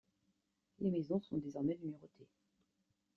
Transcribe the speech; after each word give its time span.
Les 0.79 0.89
maisons 0.89 1.21
sont 1.21 1.37
désormais 1.37 1.77
numérotées. 1.79 2.25